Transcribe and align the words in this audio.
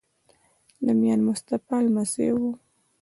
د 0.85 0.87
میا 0.99 1.15
مصطفی 1.27 1.77
لمسی 1.85 2.27
وو. 2.37 2.51